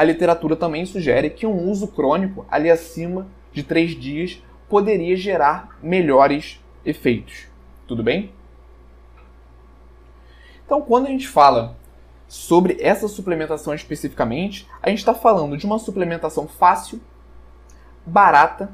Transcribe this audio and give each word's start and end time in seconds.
A 0.00 0.04
literatura 0.04 0.56
também 0.56 0.86
sugere 0.86 1.28
que 1.28 1.46
um 1.46 1.68
uso 1.68 1.86
crônico 1.86 2.46
ali 2.50 2.70
acima 2.70 3.26
de 3.52 3.62
três 3.62 3.90
dias 3.90 4.42
poderia 4.66 5.14
gerar 5.14 5.78
melhores 5.82 6.58
efeitos. 6.86 7.48
Tudo 7.86 8.02
bem? 8.02 8.32
Então, 10.64 10.80
quando 10.80 11.06
a 11.06 11.10
gente 11.10 11.28
fala 11.28 11.76
sobre 12.26 12.78
essa 12.80 13.08
suplementação 13.08 13.74
especificamente, 13.74 14.66
a 14.82 14.88
gente 14.88 15.00
está 15.00 15.12
falando 15.12 15.56
de 15.56 15.66
uma 15.66 15.78
suplementação 15.78 16.48
fácil, 16.48 16.98
barata, 18.06 18.72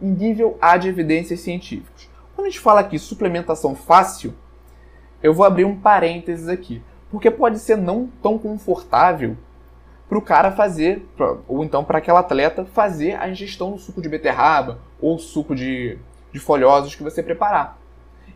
em 0.00 0.10
nível 0.10 0.56
A 0.60 0.76
de 0.76 0.88
evidências 0.88 1.40
científicas. 1.40 2.08
Quando 2.38 2.46
a 2.46 2.50
gente 2.50 2.60
fala 2.60 2.78
aqui 2.78 3.00
suplementação 3.00 3.74
fácil, 3.74 4.32
eu 5.20 5.34
vou 5.34 5.44
abrir 5.44 5.64
um 5.64 5.74
parênteses 5.74 6.48
aqui, 6.48 6.80
porque 7.10 7.32
pode 7.32 7.58
ser 7.58 7.76
não 7.76 8.08
tão 8.22 8.38
confortável 8.38 9.36
para 10.08 10.18
o 10.18 10.22
cara 10.22 10.52
fazer, 10.52 11.04
ou 11.48 11.64
então 11.64 11.82
para 11.82 11.98
aquela 11.98 12.20
atleta 12.20 12.64
fazer 12.64 13.20
a 13.20 13.28
ingestão 13.28 13.72
do 13.72 13.78
suco 13.78 14.00
de 14.00 14.08
beterraba 14.08 14.78
ou 15.00 15.18
suco 15.18 15.52
de, 15.52 15.98
de 16.32 16.38
folhosos 16.38 16.94
que 16.94 17.02
você 17.02 17.24
preparar. 17.24 17.76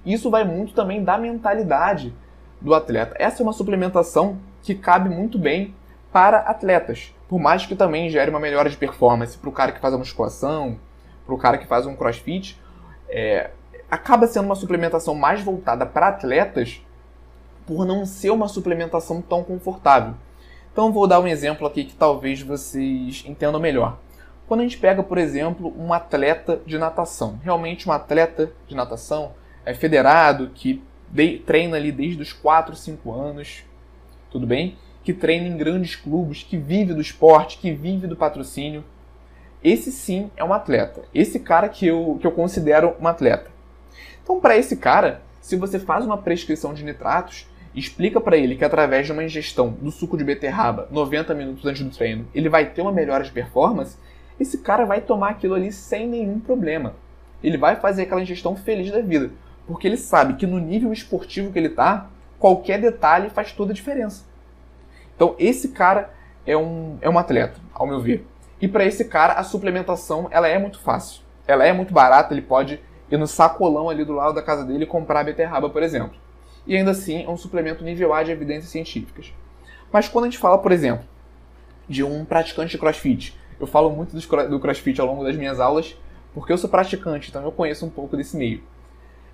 Isso 0.05 0.29
vai 0.31 0.43
muito 0.43 0.75
também 0.75 1.05
da 1.05 1.17
mentalidade 1.17 2.13
do 2.61 2.75
atleta. 2.75 3.15
Essa 3.21 3.41
é 3.41 3.45
uma 3.45 3.53
suplementação 3.53 4.37
que 4.65 4.75
cabe 4.75 5.11
muito 5.11 5.39
bem 5.39 5.77
para 6.13 6.39
atletas, 6.39 7.15
por 7.29 7.39
mais 7.39 7.67
que 7.67 7.77
também 7.77 8.11
gere 8.11 8.31
uma 8.31 8.41
melhora 8.41 8.69
de 8.69 8.77
performance 8.77 9.39
para 9.39 9.49
o 9.49 9.53
cara 9.53 9.71
que 9.71 9.79
faz 9.79 9.95
a 9.95 9.99
musculação, 9.99 10.77
para 11.25 11.35
o 11.37 11.39
cara 11.39 11.57
que 11.57 11.69
faz 11.69 11.87
um 11.87 11.95
crossfit. 11.95 12.61
É, 13.09 13.51
acaba 13.93 14.27
sendo 14.27 14.47
uma 14.47 14.55
suplementação 14.55 15.15
mais 15.15 15.43
voltada 15.43 15.85
para 15.85 16.09
atletas 16.09 16.81
por 17.67 17.85
não 17.85 18.07
ser 18.07 18.31
uma 18.31 18.49
suplementação 18.49 19.21
tão 19.21 19.45
confortável. 19.45 20.15
Então 20.73 20.91
vou 20.91 21.07
dar 21.07 21.21
um 21.21 21.27
exemplo 21.27 21.67
aqui 21.67 21.85
que 21.85 21.95
talvez 21.95 22.41
vocês 22.41 23.23
entendam 23.27 23.61
melhor. 23.61 23.99
Quando 24.49 24.61
a 24.61 24.63
gente 24.63 24.79
pega, 24.79 25.03
por 25.03 25.19
exemplo, 25.19 25.75
um 25.79 25.93
atleta 25.93 26.59
de 26.65 26.79
natação, 26.79 27.39
realmente 27.43 27.87
um 27.87 27.93
atleta 27.93 28.51
de 28.67 28.75
natação 28.75 29.33
é 29.63 29.75
federado, 29.75 30.51
que 30.55 30.83
treina 31.45 31.77
ali 31.77 31.93
desde 31.93 32.23
os 32.23 32.33
4, 32.33 32.75
5 32.75 33.13
anos, 33.13 33.63
tudo 34.31 34.47
bem? 34.47 34.79
Que 35.05 35.13
treina 35.13 35.47
em 35.47 35.57
grandes 35.59 35.97
clubes, 35.97 36.43
que 36.43 36.57
vive 36.57 36.95
do 36.95 37.01
esporte, 37.03 37.59
que 37.59 37.71
vive 37.71 38.07
do 38.07 38.17
patrocínio. 38.17 38.83
Esse 39.63 39.93
sim 39.93 40.31
é 40.35 40.43
um 40.43 40.55
atleta. 40.55 41.03
Esse 41.15 41.39
cara 41.39 41.69
que 41.69 41.87
eu, 41.87 42.17
que 42.19 42.27
eu 42.27 42.33
considero 42.33 42.97
um 42.99 43.07
atleta. 43.07 43.52
Então, 44.23 44.41
para 44.41 44.57
esse 44.57 44.77
cara, 44.77 45.23
se 45.41 45.57
você 45.57 45.79
faz 45.79 46.05
uma 46.05 46.19
prescrição 46.19 46.73
de 46.73 46.85
nitratos, 46.85 47.47
explica 47.75 48.21
para 48.21 48.37
ele 48.37 48.57
que 48.57 48.65
através 48.65 49.07
de 49.07 49.13
uma 49.13 49.25
ingestão 49.25 49.71
do 49.71 49.91
suco 49.91 50.17
de 50.17 50.25
beterraba 50.25 50.87
90 50.91 51.35
minutos 51.35 51.67
antes 51.67 51.83
do 51.83 51.91
treino, 51.91 52.27
ele 52.35 52.49
vai 52.49 52.67
ter 52.67 52.83
uma 52.83 52.93
melhora 52.93 53.25
de 53.25 53.33
performance, 53.33 53.97
esse 54.39 54.59
cara 54.59 54.85
vai 54.85 55.01
tomar 55.01 55.31
aquilo 55.31 55.55
ali 55.55 55.73
sem 55.73 56.07
nenhum 56.07 56.39
problema. 56.39 56.95
Ele 57.43 57.57
vai 57.57 57.77
fazer 57.77 58.03
aquela 58.03 58.23
ingestão 58.23 58.55
feliz 58.55 58.91
da 58.91 59.01
vida, 59.01 59.31
porque 59.67 59.87
ele 59.87 59.97
sabe 59.97 60.35
que 60.35 60.47
no 60.47 60.59
nível 60.59 60.93
esportivo 60.93 61.53
que 61.53 61.59
ele 61.59 61.69
está, 61.69 62.09
qualquer 62.39 62.81
detalhe 62.81 63.31
faz 63.31 63.53
toda 63.53 63.73
a 63.73 63.75
diferença. 63.75 64.25
Então 65.15 65.35
esse 65.39 65.69
cara 65.69 66.11
é 66.47 66.57
um, 66.57 66.99
é 67.01 67.09
um 67.09 67.19
atleta, 67.19 67.61
ao 67.75 67.87
meu 67.87 68.01
ver. 68.01 68.27
E 68.61 68.69
para 68.69 68.85
esse 68.85 69.05
cara 69.07 69.35
a 69.35 69.43
suplementação 69.43 70.29
ela 70.31 70.47
é 70.47 70.59
muito 70.59 70.81
fácil. 70.81 71.23
Ela 71.47 71.67
é 71.67 71.73
muito 71.73 71.93
barata, 71.93 72.33
ele 72.33 72.43
pode 72.43 72.81
ir 73.15 73.19
no 73.19 73.27
sacolão 73.27 73.89
ali 73.89 74.05
do 74.05 74.13
lado 74.13 74.35
da 74.35 74.43
casa 74.43 74.65
dele 74.65 74.85
e 74.85 74.87
comprar 74.87 75.25
beterraba, 75.25 75.69
por 75.71 75.83
exemplo 75.83 76.17
e 76.67 76.77
ainda 76.77 76.93
assim 76.93 77.25
é 77.25 77.29
um 77.29 77.37
suplemento 77.37 77.85
nível 77.85 78.13
A 78.13 78.23
de 78.23 78.31
evidências 78.31 78.71
científicas. 78.71 79.33
Mas 79.93 80.09
quando 80.09 80.25
a 80.25 80.29
gente 80.29 80.39
fala, 80.39 80.59
por 80.59 80.73
exemplo, 80.73 81.05
de 81.89 82.03
um 82.03 82.25
praticante 82.25 82.73
de 82.73 82.79
crossfit, 82.79 83.37
eu 83.61 83.67
falo 83.67 83.91
muito 83.91 84.17
do 84.49 84.61
crossfit 84.61 85.01
ao 85.01 85.07
longo 85.07 85.25
das 85.25 85.37
minhas 85.37 85.61
aulas, 85.61 85.97
porque 86.33 86.53
eu 86.53 86.59
sou 86.59 86.71
praticante, 86.71 87.29
então 87.29 87.43
eu 87.43 87.53
conheço 87.53 87.85
um 87.85 87.91
pouco 87.91 88.17
desse 88.17 88.37
meio. 88.37 88.63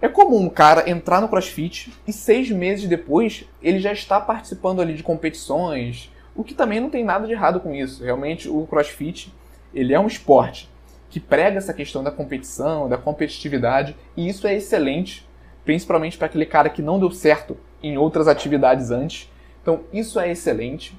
É 0.01 0.09
comum 0.09 0.45
um 0.45 0.49
cara 0.49 0.89
entrar 0.89 1.21
no 1.21 1.29
crossfit 1.29 1.93
e 2.07 2.13
seis 2.13 2.51
meses 2.51 2.89
depois 2.89 3.45
ele 3.63 3.79
já 3.79 3.93
está 3.93 4.21
participando 4.21 4.81
ali 4.81 4.95
de 4.95 5.03
competições, 5.03 6.13
o 6.35 6.45
que 6.45 6.55
também 6.55 6.81
não 6.81 6.91
tem 6.91 7.05
nada 7.05 7.27
de 7.27 7.33
errado 7.33 7.61
com 7.61 7.75
isso. 7.75 8.03
Realmente 8.03 8.49
o 8.49 8.67
crossfit 8.67 9.33
ele 9.75 9.93
é 9.93 10.01
um 10.01 10.07
esporte 10.07 10.71
que 11.11 11.21
prega 11.21 11.59
essa 11.59 11.73
questão 11.73 12.03
da 12.03 12.11
competição, 12.11 12.89
da 12.89 12.99
competitividade, 12.99 13.97
e 14.17 14.29
isso 14.29 14.47
é 14.47 14.55
excelente 14.55 15.29
principalmente 15.69 16.17
para 16.17 16.29
aquele 16.29 16.47
cara 16.47 16.71
que 16.71 16.81
não 16.81 16.99
deu 16.99 17.11
certo 17.11 17.55
em 17.83 17.99
outras 17.99 18.27
atividades 18.27 18.91
antes. 18.91 19.31
Então, 19.61 19.81
isso 19.93 20.19
é 20.19 20.31
excelente, 20.31 20.99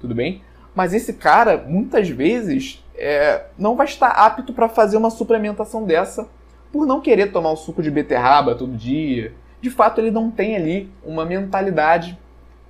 tudo 0.00 0.14
bem? 0.14 0.42
Mas 0.76 0.94
esse 0.94 1.14
cara, 1.14 1.56
muitas 1.66 2.08
vezes, 2.08 2.84
é, 2.94 3.46
não 3.58 3.74
vai 3.74 3.84
estar 3.84 4.10
apto 4.10 4.52
para 4.52 4.68
fazer 4.68 4.96
uma 4.96 5.10
suplementação 5.10 5.82
dessa 5.84 6.28
por 6.70 6.86
não 6.86 7.00
querer 7.00 7.32
tomar 7.32 7.50
o 7.50 7.56
suco 7.56 7.82
de 7.82 7.90
beterraba 7.90 8.54
todo 8.54 8.76
dia. 8.76 9.34
De 9.60 9.70
fato, 9.70 10.00
ele 10.00 10.12
não 10.12 10.30
tem 10.30 10.54
ali 10.54 10.88
uma 11.04 11.24
mentalidade 11.24 12.16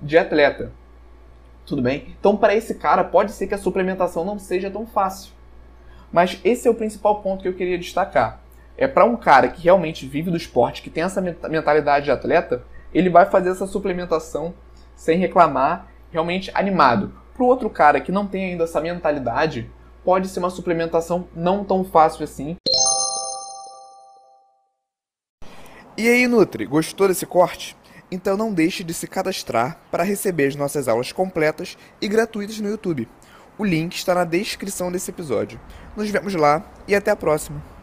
de 0.01 0.17
atleta. 0.17 0.71
Tudo 1.67 1.83
bem? 1.83 2.15
Então, 2.19 2.35
para 2.35 2.55
esse 2.55 2.73
cara, 2.73 3.03
pode 3.03 3.31
ser 3.31 3.45
que 3.45 3.53
a 3.53 3.59
suplementação 3.59 4.25
não 4.25 4.39
seja 4.39 4.71
tão 4.71 4.87
fácil. 4.87 5.33
Mas 6.11 6.39
esse 6.43 6.67
é 6.67 6.71
o 6.71 6.75
principal 6.75 7.21
ponto 7.21 7.41
que 7.41 7.47
eu 7.47 7.53
queria 7.53 7.77
destacar 7.77 8.41
é 8.77 8.87
para 8.87 9.05
um 9.05 9.17
cara 9.17 9.47
que 9.47 9.63
realmente 9.63 10.05
vive 10.05 10.29
do 10.29 10.37
esporte, 10.37 10.83
que 10.83 10.89
tem 10.89 11.03
essa 11.03 11.19
mentalidade 11.19 12.05
de 12.05 12.11
atleta, 12.11 12.63
ele 12.93 13.09
vai 13.09 13.25
fazer 13.25 13.49
essa 13.49 13.65
suplementação 13.65 14.53
sem 14.95 15.17
reclamar, 15.17 15.87
realmente 16.11 16.51
animado. 16.53 17.11
Para 17.33 17.43
o 17.43 17.47
outro 17.47 17.69
cara 17.69 17.99
que 17.99 18.11
não 18.11 18.27
tem 18.27 18.51
ainda 18.51 18.65
essa 18.65 18.79
mentalidade, 18.79 19.69
pode 20.05 20.27
ser 20.27 20.39
uma 20.39 20.49
suplementação 20.49 21.27
não 21.35 21.63
tão 21.63 21.83
fácil 21.83 22.23
assim. 22.23 22.55
E 25.97 26.07
aí, 26.07 26.27
Nutri, 26.27 26.65
gostou 26.65 27.07
desse 27.07 27.25
corte? 27.25 27.75
Então 28.11 28.37
não 28.37 28.53
deixe 28.53 28.83
de 28.83 28.93
se 28.93 29.07
cadastrar 29.07 29.79
para 29.91 30.03
receber 30.03 30.47
as 30.47 30.55
nossas 30.55 30.87
aulas 30.87 31.11
completas 31.11 31.77
e 31.99 32.07
gratuitas 32.07 32.59
no 32.59 32.69
YouTube. 32.69 33.09
O 33.57 33.65
link 33.65 33.95
está 33.95 34.13
na 34.13 34.23
descrição 34.23 34.91
desse 34.91 35.09
episódio. 35.09 35.59
Nos 35.95 36.09
vemos 36.09 36.35
lá 36.35 36.63
e 36.87 36.93
até 36.93 37.09
a 37.11 37.15
próxima! 37.15 37.76